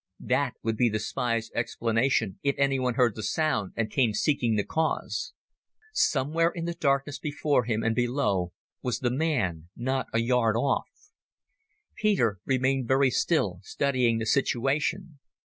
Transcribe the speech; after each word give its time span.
That 0.25 0.55
would 0.63 0.77
be 0.77 0.89
the 0.89 0.97
spy's 0.97 1.51
explanation 1.53 2.39
if 2.41 2.55
anyone 2.57 2.95
heard 2.95 3.13
the 3.13 3.21
sound 3.21 3.73
and 3.75 3.91
came 3.91 4.15
seeking 4.15 4.55
the 4.55 4.63
cause. 4.63 5.33
Somewhere 5.93 6.49
in 6.49 6.65
the 6.65 6.73
darkness 6.73 7.19
before 7.19 7.65
him 7.65 7.83
and 7.83 7.93
below 7.95 8.51
was 8.81 8.97
the 9.01 9.11
man, 9.11 9.69
not 9.75 10.07
a 10.11 10.17
yard 10.19 10.55
off. 10.55 10.89
Peter 11.95 12.39
remained 12.45 12.87
very 12.87 13.11
still, 13.11 13.59
studying 13.61 14.17
the 14.17 14.25
situation. 14.25 15.19